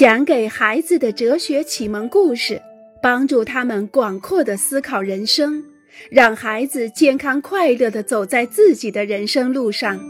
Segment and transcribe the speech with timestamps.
[0.00, 2.62] 讲给孩子的哲学启蒙故事，
[3.02, 5.62] 帮助他们广阔的思考人生，
[6.10, 10.00] 让孩子健康快乐的走在自己的人生路上。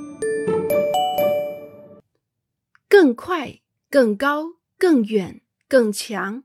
[2.89, 3.59] 更快、
[3.91, 6.45] 更高、更远、更强。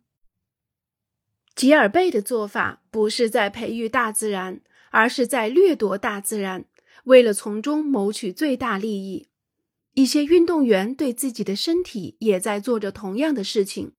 [1.54, 6.66] 吉尔贝的做法不是在培育大自然，而是在掠夺大自然，
[7.04, 9.27] 为了从中谋取最大利益。
[9.96, 13.93] 一些运动员对自己的身体也在做着同样的事情，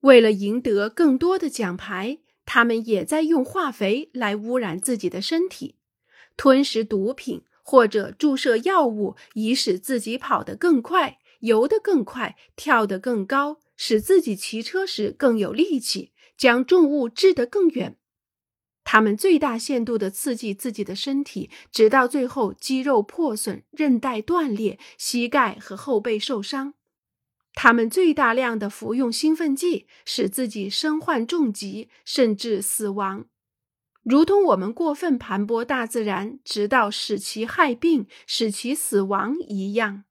[0.00, 5.76] 为了赢得更多的奖牌，他们也在用化肥来污染自己的身体，
[6.36, 17.96] 吞食毒品或者注射药物，以使自己跑得更快、游得更快、跳得更高，使自己骑车时更有力气，将重物掷得更远。
[18.84, 26.74] 他们最大限度地刺激自己的身体，直到最后肌肉破损、韧带断裂、膝盖和后背受伤。
[27.54, 33.26] 他们最大量的服用兴奋剂，使自己身患重疾，甚至死亡，
[34.02, 40.04] 如同我们过分盘剥大自然，直到使其害病、使其死亡一样。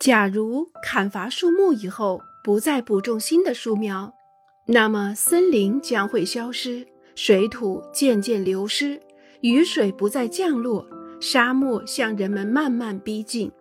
[0.00, 4.14] 假如砍伐树木以后，不再补种新的树苗，
[4.64, 8.98] 那么森林将会消失，水土渐渐流失，
[9.42, 10.88] 雨水不再降落，
[11.20, 13.52] 沙漠向人们慢慢逼近。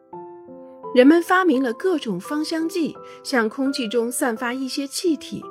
[0.95, 5.43] 人们发明了各种芳香剂，向空气中散发一些气体，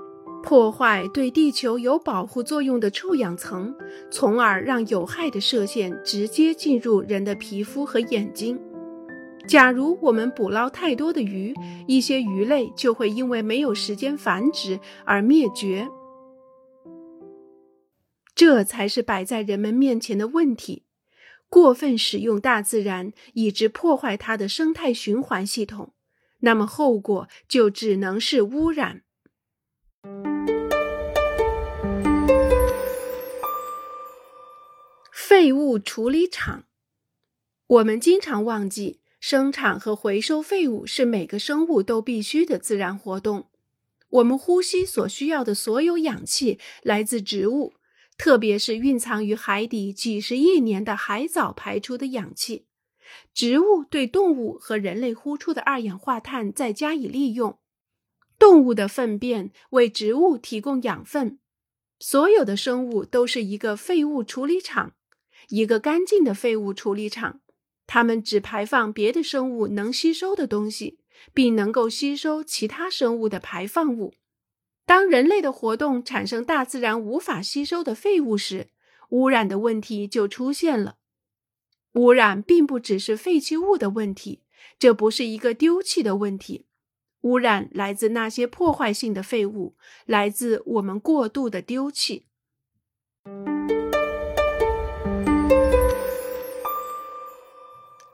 [0.42, 3.76] 破坏对地球有保护作用的臭氧层，
[4.10, 8.58] 从而让有害的射线直接进入人的皮肤和眼睛。
[9.46, 11.54] 假如我们捕捞太多的鱼，
[11.86, 15.88] 一些鱼类就会因为没有时间繁殖而灭绝。
[18.34, 20.84] 这才是摆在人们面前的问题：
[21.48, 25.94] 过分使用大自然，以致破坏它的生态循环系统，
[26.40, 29.02] 那么后果就只能是污染。
[35.12, 36.64] 废物处理厂，
[37.68, 39.00] 我们经常忘记。
[39.28, 43.48] 生产和回收废物是每个生物都必须的自然活动。
[44.08, 47.74] 我们呼吸所需要的所有氧气来自植物，
[48.16, 52.66] 特别是蕴藏于海底几十亿年的海藻排出的氧气。
[53.34, 57.58] 植物对动物和人类呼出的二氧化碳再加以利用。
[58.38, 61.40] 动物的粪便为植物提供养分。
[61.98, 64.92] 所有的生物都是一个废物处理厂，
[65.48, 67.40] 一个干净的废物处理厂。
[67.86, 70.98] 它们只排放别的生物能吸收的东西，
[71.32, 74.14] 并能够吸收其他生物的排放物。
[74.84, 78.68] 当人类的活动产生大自然无法吸收的废物时，
[79.10, 80.96] 污染的问题就出现了。
[81.92, 84.42] 污染并不只是废弃物的问题，
[84.78, 86.66] 这不是一个丢弃的问题。
[87.22, 92.26] 污染来自那些破坏性的废物，来自我们过度的丢弃。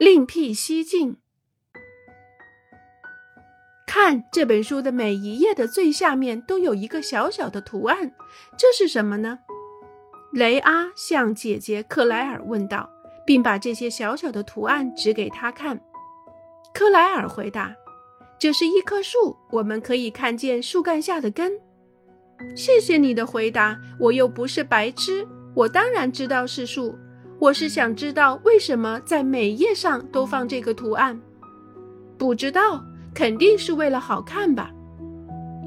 [0.02, 1.18] 另辟蹊径。
[3.86, 8.12] 看这本书的每一页的最下面都有一个小小的图案，
[8.58, 9.38] 这是什么呢？
[10.32, 12.90] 雷阿向姐姐克莱尔问道，
[13.24, 15.80] 并把这些小小的图案指给他看。
[16.74, 17.72] 克莱尔回答
[18.40, 21.52] ：“这是一棵树，我们可以看见树干下的根。”
[22.56, 25.24] 谢谢你的回答，我又不是白痴，
[25.54, 26.98] 我当然知道是树。
[27.42, 31.20] 我是想知道为什么在每页上都放这个图案，
[32.16, 32.80] 不知道，
[33.12, 34.70] 肯定是为了好看吧。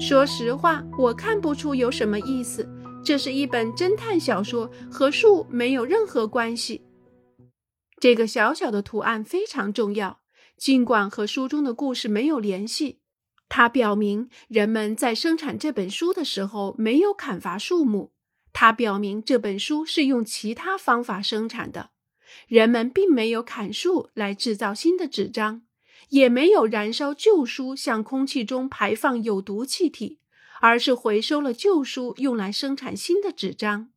[0.00, 2.66] 说实话，我看不出有什么意思。
[3.04, 6.80] 这是一本侦探小说，和树没有任何关系。
[8.00, 10.20] 这个小小的图案非常重要，
[10.56, 13.00] 尽管和书中的故事没有联系。
[13.50, 18.12] 它表明人们在生产这本书的时候没有砍伐树木。
[18.58, 21.90] 它表明这本书是用其他方法生产的，
[22.48, 25.60] 人们并没有砍树来制造新的纸张，
[26.08, 30.20] 也没有燃烧旧书向空气中排放有毒气体，
[30.62, 33.90] 而是回收了旧书用来生产新的纸张。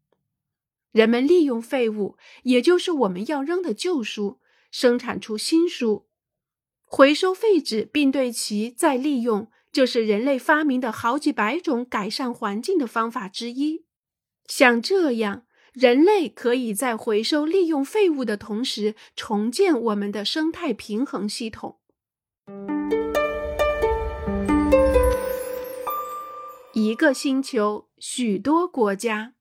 [0.92, 6.06] 人们利用废物，也就是我们要扔的旧书，生产出新书。
[6.84, 13.86] 回收废纸并对其再利用，这是人类发明的好几百种改善环境的方法之一。
[14.50, 15.44] 像这样，
[15.74, 21.78] 人类可以在回收利用废物的同时，重建我们的生态平衡系统。
[26.74, 29.34] 一个星球，许多国家。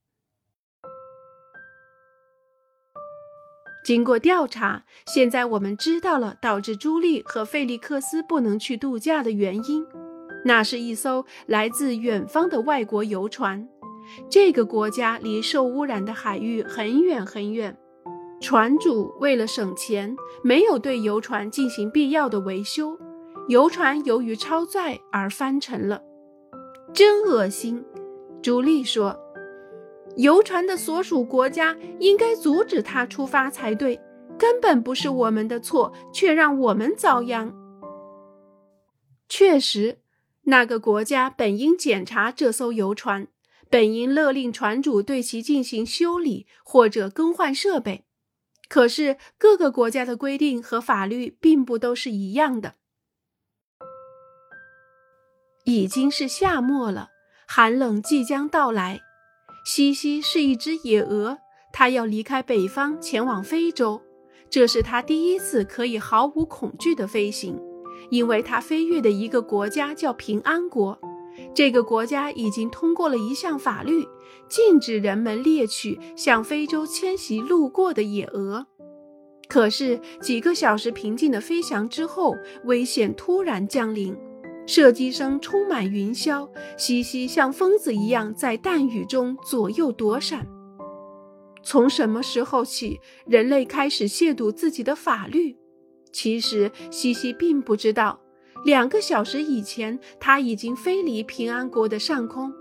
[3.83, 9.87] 经过调查，现在我们知道了导致朱莉和费利克斯不能去度假的原因，
[10.45, 13.67] 那是一艘来自远方的外国游船。
[14.29, 17.77] 这个国家离受污染的海域很远很远，
[18.41, 22.99] 船主为了省钱，没有对游船进行必要的维修，
[23.49, 26.03] 游船由于超载而翻沉了。
[26.93, 27.85] 真恶心，
[28.43, 29.19] 朱莉说。
[30.17, 34.01] 游船的所属国家应该阻止他出发才对，
[34.37, 37.55] 根本不是我们的错，却让我们遭殃。
[39.29, 39.99] 确实，
[40.45, 43.29] 那个国家本应检查这艘游船，
[43.71, 48.05] 本应勒令船主对其进行修理或者更换设备。
[48.69, 52.75] 可是，各个国家的规定和法律并不都是一样的。
[55.65, 57.09] 已经是夏末了，
[57.47, 59.01] 寒冷即将到来。
[59.65, 61.39] 西西是一只野鹅，
[61.73, 64.01] 它要离开北方前往非洲，
[64.49, 67.59] 这是它第一次可以毫无恐惧的飞行，
[68.11, 70.99] 因为它飞越的一个国家叫平安国。
[71.55, 74.07] 这个国家已经通过了一项法律，
[74.49, 78.67] 禁止人们猎取向非洲迁徙路过的野鹅。
[79.49, 84.17] 可是几个小时平静的飞翔之后，危险突然降临。
[84.67, 86.47] 射击声充满云霄，
[86.77, 90.47] 西西像疯子一样在弹雨中左右躲闪。
[91.63, 95.57] 从什么时候起，人类开始亵渎自己的法律？
[96.13, 98.21] 其实西西并不知道。
[98.65, 102.53] 两个小时以前，他已经飞离平安国的上空，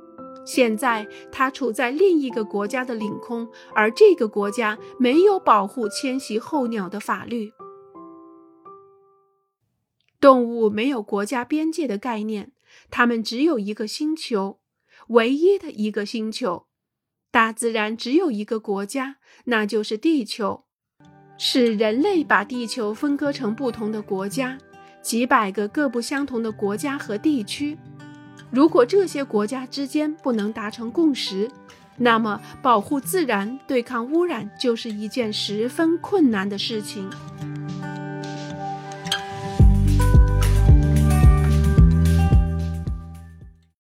[0.46, 7.52] 现在他处在另一个国家的领空，而这个国家没有保护迁徙候鸟的法律。
[10.20, 12.52] 动物没有国家边界的概念，
[12.90, 14.60] 它们只有一个星球，
[15.10, 16.66] 唯一的一个星球。
[17.30, 20.64] 大自然只有一个国家，那就是地球。
[21.38, 24.58] 是人类把地球分割成不同的国家，
[25.08, 27.78] 几百个各不相同的国家和地区。
[28.52, 31.50] 如果这些国家之间不能达成共识，
[31.96, 37.10] 那么保护自然、对抗污染就是一件十分困难的事情。